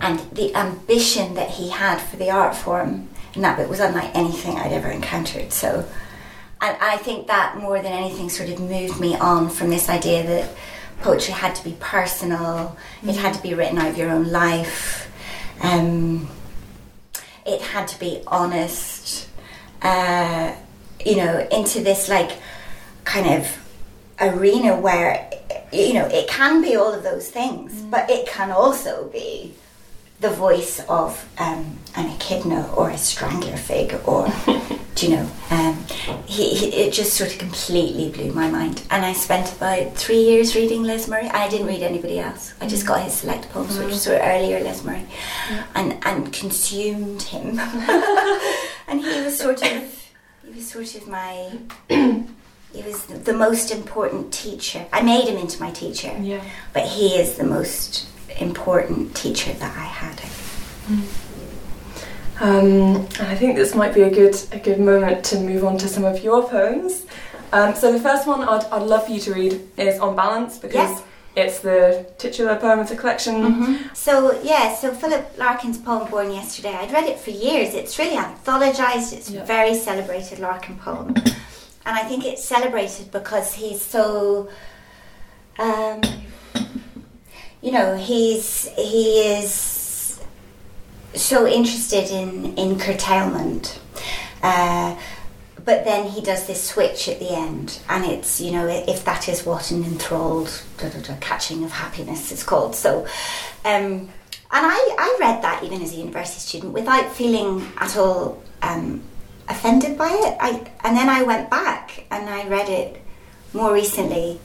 And 0.00 0.20
the 0.32 0.54
ambition 0.54 1.34
that 1.34 1.50
he 1.50 1.70
had 1.70 1.98
for 1.98 2.16
the 2.16 2.30
art 2.30 2.54
form 2.54 3.08
in 3.34 3.42
that 3.42 3.56
book 3.56 3.68
was 3.68 3.80
unlike 3.80 4.14
anything 4.14 4.58
I'd 4.58 4.72
ever 4.72 4.88
encountered. 4.88 5.52
So 5.52 5.86
and 6.64 6.78
I 6.80 6.96
think 6.96 7.26
that 7.26 7.58
more 7.58 7.76
than 7.82 7.92
anything 7.92 8.30
sort 8.30 8.48
of 8.48 8.58
moved 8.58 8.98
me 8.98 9.16
on 9.16 9.50
from 9.50 9.68
this 9.68 9.90
idea 9.90 10.22
that 10.22 10.50
poetry 11.00 11.34
had 11.34 11.54
to 11.54 11.64
be 11.64 11.76
personal, 11.80 12.76
it 13.02 13.16
had 13.16 13.34
to 13.34 13.42
be 13.42 13.54
written 13.54 13.78
out 13.78 13.88
of 13.88 13.98
your 13.98 14.10
own 14.10 14.30
life, 14.30 15.10
um, 15.62 16.28
it 17.46 17.60
had 17.60 17.88
to 17.88 17.98
be 17.98 18.22
honest, 18.26 19.28
uh, 19.82 20.54
you 21.04 21.16
know, 21.16 21.46
into 21.50 21.80
this 21.82 22.08
like 22.08 22.32
kind 23.04 23.26
of 23.26 23.64
arena 24.20 24.80
where, 24.80 25.30
you 25.72 25.94
know, 25.94 26.06
it 26.06 26.28
can 26.28 26.62
be 26.62 26.76
all 26.76 26.92
of 26.92 27.02
those 27.02 27.28
things, 27.28 27.82
but 27.82 28.08
it 28.08 28.26
can 28.26 28.50
also 28.50 29.08
be 29.08 29.54
the 30.20 30.30
voice 30.30 30.80
of 30.88 31.28
um, 31.38 31.78
an 31.96 32.10
echidna 32.10 32.72
or 32.74 32.90
a 32.90 32.98
strangler 32.98 33.56
fig 33.56 34.00
or 34.06 34.26
do 34.94 35.06
you 35.06 35.16
know 35.16 35.30
um, 35.50 35.84
he, 36.24 36.54
he, 36.54 36.66
it 36.68 36.92
just 36.92 37.14
sort 37.14 37.32
of 37.32 37.38
completely 37.38 38.10
blew 38.10 38.32
my 38.32 38.50
mind. 38.50 38.82
And 38.90 39.04
I 39.04 39.12
spent 39.12 39.52
about 39.52 39.94
three 39.94 40.22
years 40.22 40.54
reading 40.56 40.82
Les 40.82 41.08
Murray. 41.08 41.28
I 41.28 41.48
didn't 41.48 41.66
read 41.66 41.82
anybody 41.82 42.18
else. 42.18 42.54
I 42.60 42.66
just 42.66 42.86
got 42.86 43.02
his 43.02 43.12
select 43.12 43.50
poems 43.50 43.78
which 43.78 43.88
was 43.88 44.02
sort 44.02 44.20
of 44.20 44.26
earlier 44.26 44.60
Les 44.60 44.82
Murray 44.84 45.06
and, 45.74 45.98
and 46.04 46.32
consumed 46.32 47.22
him. 47.22 47.60
And 48.86 49.00
he 49.00 49.22
was 49.22 49.38
sort 49.38 49.62
of 49.62 50.12
he 50.44 50.50
was 50.54 50.68
sort 50.68 50.94
of 50.94 51.08
my 51.08 51.50
he 51.88 52.82
was 52.82 53.06
the, 53.06 53.18
the 53.18 53.32
most 53.32 53.70
important 53.70 54.32
teacher. 54.32 54.86
I 54.92 55.02
made 55.02 55.26
him 55.26 55.36
into 55.36 55.60
my 55.60 55.70
teacher. 55.70 56.14
Yeah. 56.20 56.44
but 56.72 56.86
he 56.86 57.16
is 57.16 57.36
the 57.36 57.44
most 57.44 58.06
important 58.40 59.14
teacher 59.14 59.52
that 59.54 59.76
I 59.76 59.84
had. 59.84 60.12
I 60.12 60.26
think. 60.26 61.10
Um, 62.40 63.06
and 63.20 63.28
I 63.28 63.34
think 63.36 63.56
this 63.56 63.74
might 63.74 63.94
be 63.94 64.02
a 64.02 64.10
good 64.10 64.36
a 64.52 64.58
good 64.58 64.80
moment 64.80 65.24
to 65.26 65.38
move 65.38 65.64
on 65.64 65.78
to 65.78 65.88
some 65.88 66.04
of 66.04 66.22
your 66.22 66.48
poems. 66.48 67.06
Um, 67.52 67.74
so 67.76 67.92
the 67.92 68.00
first 68.00 68.26
one 68.26 68.42
I'd, 68.42 68.64
I'd 68.72 68.82
love 68.82 69.06
for 69.06 69.12
you 69.12 69.20
to 69.20 69.34
read 69.34 69.60
is 69.76 70.00
On 70.00 70.16
Balance 70.16 70.58
because 70.58 70.90
Yes. 70.90 71.02
it's 71.36 71.58
the 71.60 72.04
titular 72.18 72.56
poem 72.56 72.80
of 72.80 72.88
the 72.88 72.96
collection. 72.96 73.78
So 73.94 74.40
yeah, 74.42 74.74
so 74.74 74.92
Philip 74.92 75.38
Larkin's 75.38 75.78
poem 75.78 76.10
"Born 76.10 76.32
Yesterday." 76.32 76.74
I'd 76.74 76.90
read 76.92 77.04
it 77.08 77.18
for 77.20 77.30
years. 77.30 77.72
It's 77.74 77.98
really 78.00 78.16
anthologized. 78.16 79.12
It's 79.12 79.30
Yeah. 79.30 79.42
a 79.42 79.46
very 79.46 79.74
celebrated 79.76 80.40
Larkin 80.40 80.76
poem, 80.78 81.14
and 81.86 81.94
I 82.00 82.02
think 82.02 82.24
it's 82.26 82.44
celebrated 82.44 83.12
because 83.12 83.54
he's 83.54 83.80
so. 83.80 84.48
Um, 85.56 86.00
you 87.64 87.72
know, 87.72 87.96
he's 87.96 88.68
he 88.76 89.20
is 89.20 90.20
so 91.14 91.46
interested 91.46 92.10
in 92.10 92.54
in 92.58 92.78
curtailment. 92.78 93.80
Uh, 94.42 94.94
but 95.64 95.86
then 95.86 96.06
he 96.06 96.20
does 96.20 96.46
this 96.46 96.62
switch 96.62 97.08
at 97.08 97.18
the 97.20 97.30
end, 97.30 97.80
and 97.88 98.04
it's 98.04 98.38
you 98.38 98.52
know 98.52 98.66
if 98.66 99.02
that 99.06 99.30
is 99.30 99.46
what 99.46 99.70
an 99.70 99.82
enthralled 99.82 100.62
da, 100.76 100.90
da, 100.90 101.00
da, 101.00 101.16
catching 101.20 101.64
of 101.64 101.70
happiness 101.70 102.30
is 102.30 102.42
called. 102.42 102.74
So, 102.74 103.06
um, 103.64 104.10
and 104.10 104.10
I 104.50 104.96
I 104.98 105.16
read 105.18 105.42
that 105.42 105.64
even 105.64 105.80
as 105.80 105.94
a 105.94 105.96
university 105.96 106.40
student 106.40 106.74
without 106.74 107.10
feeling 107.16 107.66
at 107.78 107.96
all 107.96 108.42
um, 108.60 109.00
offended 109.48 109.96
by 109.96 110.10
it. 110.10 110.36
I 110.38 110.70
and 110.84 110.94
then 110.94 111.08
I 111.08 111.22
went 111.22 111.48
back 111.48 112.04
and 112.10 112.28
I 112.28 112.46
read 112.46 112.68
it 112.68 113.03
more 113.54 113.72
recently. 113.72 114.40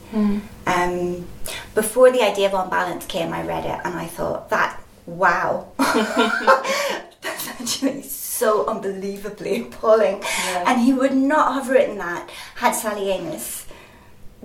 Um, 0.66 1.26
before 1.74 2.10
the 2.10 2.22
idea 2.22 2.46
of 2.46 2.54
on 2.54 2.70
balance 2.70 3.04
came, 3.06 3.32
I 3.32 3.42
read 3.42 3.64
it 3.64 3.80
and 3.84 3.94
I 3.94 4.06
thought 4.06 4.50
that 4.50 4.80
wow, 5.06 5.66
that's 5.78 7.48
actually 7.48 8.02
so 8.02 8.66
unbelievably 8.66 9.62
appalling. 9.62 10.22
Yeah. 10.22 10.64
And 10.66 10.80
he 10.80 10.92
would 10.92 11.14
not 11.14 11.54
have 11.54 11.68
written 11.68 11.98
that 11.98 12.30
had 12.56 12.72
Sally 12.72 13.12
Amis 13.12 13.66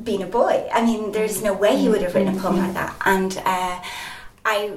been 0.02 0.22
a 0.22 0.28
boy. 0.28 0.68
I 0.74 0.84
mean, 0.86 1.12
there's 1.12 1.42
no 1.42 1.54
way 1.54 1.78
he 1.78 1.88
would 1.88 2.02
have 2.02 2.16
written 2.16 2.36
a 2.36 2.42
poem 2.42 2.58
like 2.58 2.74
that. 2.74 2.96
And 3.06 3.38
uh, 3.46 3.82
I 4.44 4.72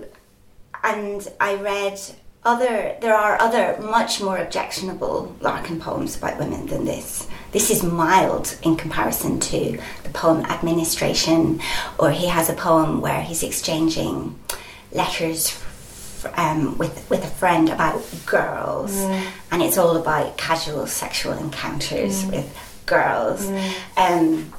and 0.85 1.27
I 1.41 1.57
read 1.57 2.01
other. 2.45 2.97
There 3.01 3.15
are 3.15 3.41
other 3.41 3.79
much 3.81 4.21
more 4.21 4.39
objectionable 4.39 5.35
Larkin 5.41 5.81
poems 5.81 6.17
about 6.17 6.39
women 6.39 6.67
than 6.67 6.85
this. 6.85 7.27
This 7.53 7.71
is 7.71 7.83
mild 7.83 8.57
in 8.63 8.77
comparison 8.77 9.41
to 9.41 9.79
the 10.05 10.11
poem 10.11 10.45
Administration, 10.47 11.61
or 11.99 12.11
he 12.11 12.27
has 12.27 12.49
a 12.51 12.55
poem 12.55 13.01
where 13.01 13.23
he's 13.23 13.43
exchanging 13.43 14.39
letters 14.93 15.49
f- 15.51 16.33
um, 16.37 16.77
with 16.79 17.09
with 17.11 17.25
a 17.25 17.29
friend 17.29 17.69
about 17.71 18.03
girls, 18.27 18.95
and 19.51 19.63
it's 19.63 19.79
all 19.79 19.97
about 19.97 20.37
casual 20.37 20.87
sexual 20.87 21.33
encounters 21.35 22.25
with 22.27 22.47
girls. 22.87 23.47
Um, 23.97 24.53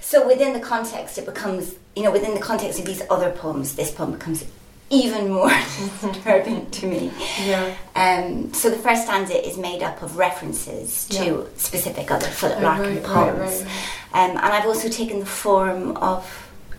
so 0.00 0.26
within 0.26 0.52
the 0.52 0.60
context, 0.60 1.18
it 1.18 1.24
becomes 1.26 1.74
you 1.94 2.02
know 2.02 2.10
within 2.12 2.34
the 2.34 2.40
context 2.40 2.78
of 2.78 2.84
these 2.86 3.02
other 3.10 3.30
poems, 3.30 3.76
this 3.76 3.90
poem 3.90 4.12
becomes 4.12 4.44
even 4.90 5.30
more 5.30 5.50
disturbing 6.00 6.70
to 6.70 6.86
me. 6.86 7.12
Yeah. 7.44 7.74
Um, 7.94 8.52
so 8.52 8.70
the 8.70 8.76
first 8.78 9.04
stanza 9.04 9.36
is 9.46 9.56
made 9.58 9.82
up 9.82 10.02
of 10.02 10.16
references 10.16 11.06
to 11.08 11.24
Yeah. 11.24 11.44
specific 11.56 12.10
other 12.10 12.26
Philip 12.28 12.58
Oh, 12.58 12.62
Larkin 12.62 12.84
right, 12.84 12.94
right, 12.94 13.04
poems, 13.04 13.62
right, 13.62 13.70
Um, 14.12 14.30
and 14.30 14.38
I've 14.38 14.66
also 14.66 14.88
taken 14.88 15.18
the 15.20 15.26
form 15.26 15.96
of 15.96 16.24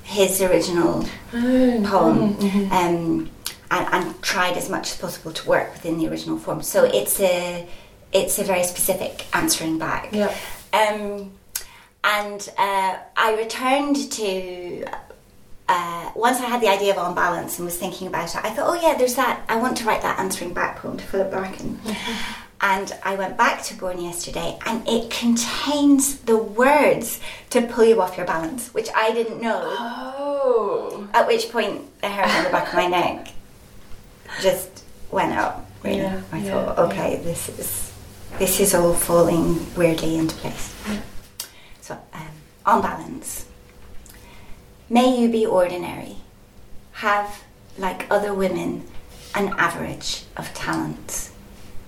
his 0.04 0.42
original 0.42 1.06
Oh, 1.34 1.84
poem 1.86 2.36
mhm, 2.36 2.70
mhm. 2.70 2.72
um, 2.72 3.30
and, 3.72 3.88
and 3.94 4.22
tried 4.22 4.56
as 4.56 4.70
much 4.70 4.92
as 4.92 4.98
possible 4.98 5.34
to 5.34 5.48
work 5.50 5.74
within 5.74 5.98
the 6.00 6.08
original 6.08 6.38
form. 6.40 6.62
So 6.64 6.86
it's 6.86 7.20
a 7.20 7.68
it's 8.14 8.40
a 8.40 8.44
very 8.46 8.64
specific 8.64 9.26
answering 9.34 9.78
back. 9.78 10.14
Yeah. 10.14 10.34
Um, 10.72 11.32
and 12.06 12.50
uh, 12.58 12.96
I 13.18 13.36
returned 13.38 14.10
to 14.14 14.86
uh, 15.70 16.12
once 16.16 16.40
I 16.40 16.46
had 16.46 16.62
the 16.62 16.70
idea 16.70 16.92
of 16.92 16.98
on 16.98 17.14
balance 17.16 17.60
and 17.60 17.66
was 17.66 17.78
thinking 17.78 18.08
about 18.08 18.34
it. 18.34 18.44
I 18.44 18.50
thought, 18.52 18.68
oh 18.70 18.80
yeah, 18.82 18.96
there's 18.98 19.16
that. 19.16 19.44
I 19.50 19.58
want 19.58 19.78
to 19.78 19.86
write 19.86 20.02
that 20.02 20.20
answering 20.20 20.54
back 20.54 20.78
poem 20.78 20.98
to 20.98 21.04
Philip 21.04 21.32
Larkin. 21.32 21.80
And 22.60 22.92
I 23.04 23.14
went 23.14 23.38
back 23.38 23.62
to 23.66 23.76
Born 23.76 24.02
yesterday, 24.02 24.58
and 24.66 24.82
it 24.88 25.12
contains 25.12 26.18
the 26.22 26.38
words 26.38 27.20
to 27.52 27.62
pull 27.62 27.86
you 27.86 28.02
off 28.02 28.18
your 28.18 28.26
balance, 28.26 28.74
which 28.74 28.90
I 28.96 29.12
didn't 29.14 29.40
know. 29.40 29.62
Oh. 29.64 31.08
At 31.14 31.28
which 31.28 31.52
point, 31.52 32.02
the 32.02 32.08
hair 32.10 32.26
on 32.26 32.44
the 32.46 32.50
back 32.50 32.70
of 32.70 32.74
my 32.74 32.88
neck 32.88 33.28
just 34.42 34.84
went 35.12 35.34
up. 35.34 35.70
Really, 35.84 35.98
Yeah, 36.00 36.22
I 36.32 36.40
yeah, 36.40 36.52
thought, 36.52 36.80
okay, 36.90 37.18
this 37.18 37.48
is 37.50 37.94
this 38.40 38.60
is 38.60 38.74
all 38.74 38.94
falling 38.94 39.64
weirdly 39.76 40.18
into 40.18 40.36
place. 40.38 40.76
Yeah. 40.88 41.02
So, 41.82 41.94
um, 42.14 42.28
on 42.66 42.82
balance, 42.82 43.46
may 44.90 45.20
you 45.20 45.30
be 45.30 45.46
ordinary, 45.46 46.18
have 46.94 47.44
like 47.78 48.08
other 48.10 48.34
women 48.34 48.84
an 49.36 49.54
average 49.58 50.24
of 50.36 50.54
talents, 50.54 51.32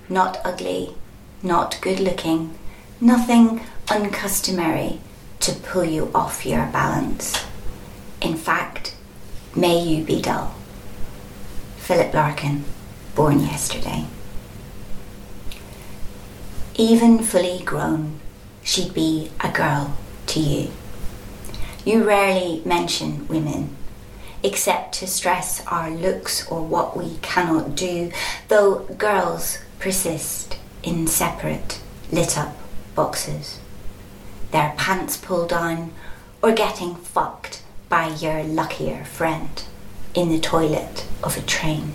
not 0.08 0.40
ugly, 0.44 0.94
not 1.42 1.80
good 1.82 2.00
looking, 2.00 2.54
nothing 3.02 3.62
uncustomary 3.90 5.00
to 5.40 5.54
pull 5.54 5.84
you 5.84 6.12
off 6.14 6.46
your 6.46 6.66
balance. 6.68 7.46
In 8.22 8.36
fact, 8.36 8.96
may 9.56 9.80
you 9.82 10.04
be 10.04 10.22
dull. 10.22 10.54
Philip 11.78 12.14
Larkin, 12.14 12.66
born 13.16 13.40
yesterday. 13.40 14.06
Even 16.76 17.20
fully 17.20 17.64
grown, 17.64 18.20
she'd 18.64 18.94
be 18.94 19.32
a 19.40 19.50
girl 19.50 19.98
to 20.28 20.40
you. 20.40 20.72
You 21.90 22.04
rarely 22.04 22.62
mention 22.66 23.28
women, 23.28 23.76
except 24.44 24.94
to 25.00 25.08
stress 25.08 25.66
our 25.66 25.90
looks 25.90 26.48
or 26.48 26.62
what 26.62 26.96
we 26.96 27.18
cannot 27.24 27.74
do, 27.74 28.12
though 28.48 28.82
girls 29.00 29.58
persist 29.80 30.60
in 30.84 31.08
separate, 31.08 31.82
lit 32.12 32.38
up 32.38 32.56
boxes. 32.94 33.60
Their 34.52 34.76
pants 34.78 35.18
pulled 35.18 35.50
down 35.50 35.92
or 36.44 36.52
getting 36.52 36.94
fucked 36.94 37.64
by 37.90 38.10
your 38.10 38.44
luckier 38.44 39.04
friend 39.04 39.64
in 40.14 40.30
the 40.30 40.40
toilet 40.40 41.08
of 41.24 41.38
a 41.38 41.42
train. 41.42 41.94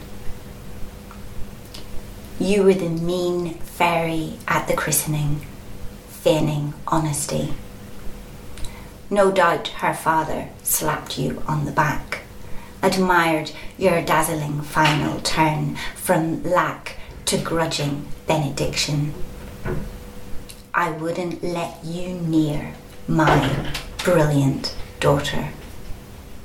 You 2.40 2.64
were 2.64 2.74
the 2.74 2.88
mean 2.88 3.54
fairy 3.58 4.38
at 4.48 4.66
the 4.66 4.74
christening, 4.74 5.46
feigning 6.08 6.74
honesty. 6.88 7.54
No 9.14 9.30
doubt 9.30 9.68
her 9.68 9.94
father 9.94 10.48
slapped 10.64 11.18
you 11.18 11.40
on 11.46 11.66
the 11.66 11.70
back, 11.70 12.22
admired 12.82 13.52
your 13.78 14.02
dazzling 14.02 14.60
final 14.60 15.20
turn 15.20 15.76
from 15.94 16.42
lack 16.42 16.96
to 17.26 17.38
grudging 17.38 18.06
benediction. 18.26 19.14
I 20.74 20.90
wouldn't 20.90 21.44
let 21.44 21.84
you 21.84 22.14
near 22.14 22.74
my 23.06 23.72
brilliant 24.02 24.74
daughter. 24.98 25.50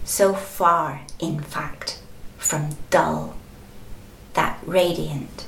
So 0.03 0.35
far, 0.35 1.01
in 1.19 1.39
fact, 1.39 1.97
from 2.37 2.77
dull, 2.91 3.35
that 4.35 4.59
radiant, 4.63 5.47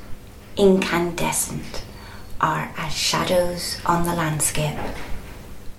incandescent 0.57 1.83
are 2.41 2.73
as 2.77 2.93
shadows 2.93 3.79
on 3.85 4.05
the 4.05 4.15
landscape 4.15 4.79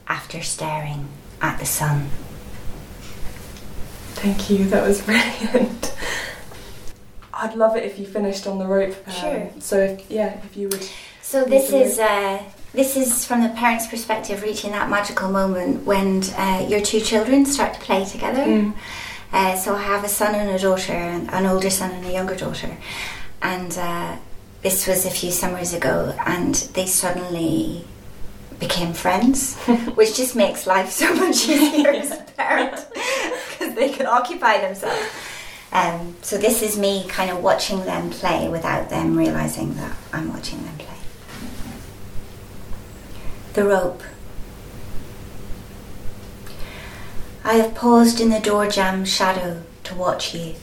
after 0.06 0.40
staring 0.40 1.08
at 1.42 1.58
the 1.58 1.66
sun. 1.66 2.08
Thank 4.14 4.48
you. 4.48 4.64
That 4.66 4.86
was 4.86 5.02
brilliant. 5.06 5.94
I'd 7.34 7.56
love 7.56 7.76
it 7.76 7.84
if 7.84 7.98
you 7.98 8.06
finished 8.06 8.46
on 8.46 8.58
the 8.58 8.66
rope. 8.66 8.94
um, 9.06 9.12
Sure. 9.12 9.50
So 9.58 9.78
if, 9.80 10.10
yeah, 10.10 10.40
if 10.44 10.56
you 10.56 10.68
would. 10.68 10.88
So 11.22 11.44
this 11.44 11.72
is 11.72 11.98
uh, 11.98 12.42
this 12.72 12.96
is 12.96 13.24
from 13.24 13.42
the 13.42 13.48
parent's 13.50 13.86
perspective, 13.86 14.42
reaching 14.42 14.70
that 14.70 14.88
magical 14.88 15.30
moment 15.30 15.84
when 15.84 16.22
uh, 16.36 16.64
your 16.68 16.80
two 16.80 17.00
children 17.00 17.44
start 17.44 17.74
to 17.74 17.80
play 17.80 18.04
together. 18.04 18.44
Mm. 18.44 18.74
Uh, 19.32 19.56
so 19.56 19.74
I 19.74 19.82
have 19.82 20.04
a 20.04 20.08
son 20.08 20.34
and 20.34 20.50
a 20.50 20.58
daughter, 20.58 20.92
an 20.92 21.28
an 21.30 21.46
older 21.46 21.70
son 21.70 21.90
and 21.90 22.06
a 22.06 22.12
younger 22.12 22.36
daughter, 22.36 22.76
and 23.40 23.76
uh, 23.78 24.16
this 24.62 24.86
was 24.86 25.04
a 25.06 25.10
few 25.10 25.30
summers 25.32 25.72
ago, 25.72 26.14
and 26.26 26.54
they 26.74 26.86
suddenly 26.86 27.84
became 28.62 28.92
friends, 28.92 29.56
which 29.96 30.16
just 30.16 30.36
makes 30.36 30.68
life 30.68 30.88
so 30.88 31.12
much 31.14 31.48
easier 31.48 31.88
as 31.88 32.12
a 32.12 32.22
parent 32.36 32.86
because 33.50 33.74
they 33.74 33.90
can 33.90 34.06
occupy 34.06 34.60
themselves. 34.60 35.02
Um, 35.72 36.16
so 36.22 36.38
this 36.38 36.62
is 36.62 36.78
me 36.78 37.04
kind 37.08 37.30
of 37.30 37.42
watching 37.42 37.84
them 37.84 38.10
play 38.10 38.48
without 38.48 38.88
them 38.88 39.16
realizing 39.16 39.74
that 39.74 39.96
I'm 40.12 40.32
watching 40.32 40.62
them 40.62 40.76
play. 40.78 40.96
The 43.54 43.64
rope. 43.64 44.02
I 47.44 47.54
have 47.54 47.74
paused 47.74 48.20
in 48.20 48.30
the 48.30 48.38
door 48.38 48.68
jamb 48.68 49.04
shadow 49.04 49.62
to 49.84 49.94
watch 49.96 50.34
you, 50.34 50.54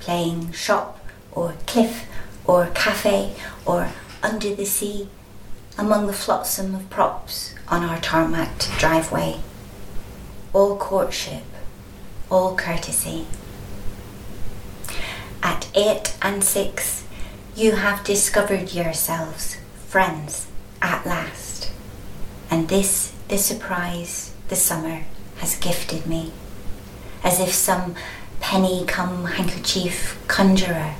playing 0.00 0.52
shop 0.52 1.02
or 1.32 1.54
cliff 1.66 2.06
or 2.44 2.66
cafe 2.74 3.34
or 3.64 3.90
under 4.22 4.54
the 4.54 4.66
sea, 4.66 5.08
among 5.78 6.08
the 6.08 6.12
flotsam 6.12 6.74
of 6.74 6.90
props 6.90 7.54
on 7.68 7.84
our 7.84 7.98
tarmacked 7.98 8.76
driveway. 8.78 9.36
All 10.52 10.76
courtship, 10.76 11.44
all 12.28 12.56
courtesy. 12.56 13.26
At 15.40 15.68
eight 15.76 16.16
and 16.20 16.42
six, 16.42 17.06
you 17.54 17.72
have 17.76 18.02
discovered 18.02 18.72
yourselves 18.74 19.56
friends 19.86 20.48
at 20.82 21.06
last. 21.06 21.70
And 22.50 22.68
this, 22.68 23.12
the 23.28 23.38
surprise 23.38 24.34
the 24.48 24.56
summer 24.56 25.04
has 25.36 25.56
gifted 25.56 26.06
me, 26.06 26.32
as 27.22 27.38
if 27.38 27.52
some 27.52 27.94
penny 28.40 28.84
come 28.86 29.26
handkerchief 29.26 30.18
conjurer 30.26 30.94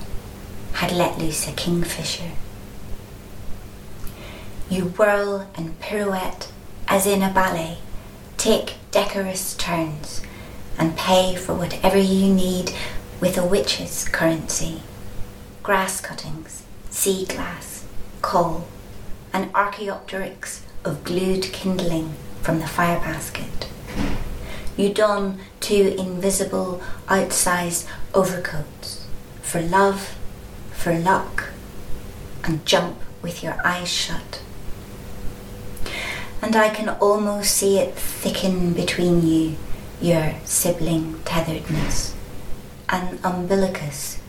had 0.75 0.93
let 0.93 1.19
loose 1.19 1.49
a 1.49 1.53
kingfisher. 1.53 2.31
You 4.71 4.85
whirl 4.85 5.49
and 5.55 5.81
pirouette 5.81 6.49
as 6.89 7.07
in 7.07 7.23
a 7.23 7.31
ballet, 7.33 7.79
take 8.37 8.75
decorous 8.91 9.55
turns, 9.55 10.21
and 10.77 10.97
pay 10.97 11.37
for 11.37 11.55
whatever 11.55 11.97
you 11.97 12.33
need 12.33 12.73
with 13.21 13.39
a 13.39 13.47
witch's 13.47 14.07
currency. 14.09 14.83
Grass 15.63 16.03
cuttings, 16.03 16.65
sea 16.91 17.25
glass, 17.25 17.87
coal, 18.21 18.69
and 19.33 19.51
archaeopteryx 19.55 20.65
of 20.85 21.03
glued 21.03 21.45
kindling 21.45 22.15
from 22.43 22.61
the 22.61 22.67
fire 22.67 22.99
basket. 23.01 23.69
You 24.77 24.93
don 24.93 25.41
two 25.61 25.95
invisible, 25.99 26.83
outsized 27.07 27.87
overcoats 28.13 29.07
for 29.41 29.63
love, 29.63 30.17
for 30.73 30.97
luck, 30.97 31.53
and 32.45 32.65
jump 32.67 32.99
with 33.23 33.43
your 33.43 33.57
eyes 33.65 33.89
shut. 33.91 34.43
And 36.41 36.55
I 36.55 36.69
can 36.71 36.89
almost 36.89 37.55
see 37.55 37.79
it 37.79 37.95
thicken 37.95 38.73
between 38.73 39.27
you, 39.27 39.57
your 40.01 40.35
sibling 40.45 41.15
tetheredness. 41.25 42.15
An 42.89 43.19
umbilicus, 43.25 44.21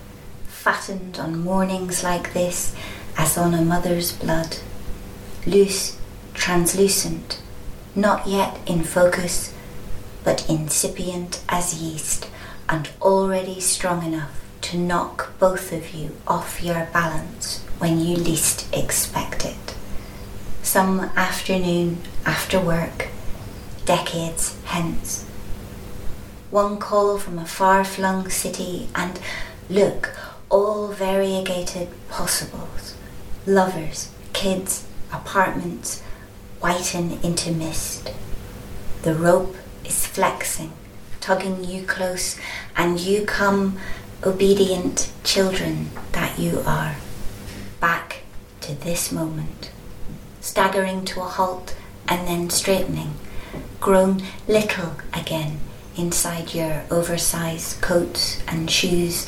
fattened 0.48 1.20
on 1.20 1.40
mornings 1.40 2.04
like 2.04 2.34
this 2.34 2.76
as 3.18 3.38
on 3.38 3.54
a 3.54 3.62
mother's 3.62 4.12
blood. 4.12 4.58
Loose, 5.46 5.98
translucent, 6.34 7.42
not 7.96 8.28
yet 8.28 8.60
in 8.66 8.84
focus, 8.84 9.54
but 10.24 10.50
incipient 10.50 11.42
as 11.48 11.82
yeast 11.82 12.28
and 12.68 12.90
already 13.02 13.60
strong 13.60 14.06
enough 14.06 14.44
to 14.62 14.78
knock 14.78 15.34
both 15.40 15.72
of 15.72 15.94
you 15.94 16.16
off 16.28 16.62
your 16.62 16.88
balance 16.92 17.64
when 17.80 18.00
you 18.00 18.16
least 18.16 18.68
expect 18.76 19.46
it. 19.46 19.69
Some 20.70 21.00
afternoon 21.16 21.98
after 22.28 22.60
work, 22.60 23.08
decades 23.86 24.56
hence. 24.66 25.26
One 26.52 26.78
call 26.78 27.18
from 27.18 27.40
a 27.40 27.46
far 27.48 27.84
flung 27.84 28.30
city, 28.30 28.88
and 28.94 29.20
look, 29.68 30.16
all 30.48 30.90
variegated 30.90 31.88
possibles 32.08 32.94
lovers, 33.48 34.12
kids, 34.32 34.86
apartments 35.12 36.04
whiten 36.60 37.18
into 37.24 37.52
mist. 37.52 38.14
The 39.02 39.16
rope 39.16 39.56
is 39.84 40.06
flexing, 40.06 40.74
tugging 41.20 41.64
you 41.64 41.82
close, 41.82 42.38
and 42.78 43.00
you 43.00 43.26
come 43.26 43.80
obedient 44.24 45.12
children 45.24 45.90
that 46.12 46.38
you 46.38 46.62
are, 46.64 46.98
back 47.80 48.18
to 48.62 48.76
this 48.76 49.12
moment, 49.12 49.72
staggering 50.42 51.06
to 51.06 51.22
a 51.22 51.26
halt 51.26 51.76
and 52.08 52.28
then 52.28 52.50
straightening, 52.50 53.14
grown 53.80 54.24
little 54.48 54.94
again 55.14 55.60
inside 55.98 56.54
your 56.54 56.84
oversized 56.90 57.82
coats 57.82 58.42
and 58.48 58.72
shoes, 58.72 59.26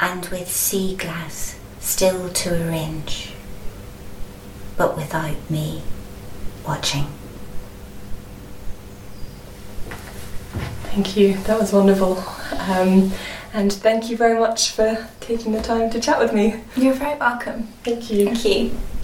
and 0.00 0.26
with 0.26 0.50
sea 0.50 0.96
glass 0.96 1.58
still 1.80 2.30
to 2.30 2.50
arrange, 2.66 3.32
but 4.76 4.96
without 4.96 5.50
me 5.50 5.82
watching. 6.66 7.06
Thank 10.84 11.16
you. 11.16 11.34
That 11.38 11.58
was 11.58 11.72
wonderful. 11.72 12.22
Um, 12.58 13.12
and 13.52 13.72
thank 13.72 14.10
you 14.10 14.16
very 14.16 14.38
much 14.38 14.70
for 14.70 15.08
taking 15.20 15.52
the 15.52 15.60
time 15.60 15.90
to 15.90 16.00
chat 16.00 16.18
with 16.18 16.32
me. 16.32 16.62
You're 16.76 16.94
very 16.94 17.18
welcome. 17.18 17.68
Thank 17.82 18.10
you. 18.10 18.26
Thank 18.26 18.44
you. 18.44 18.78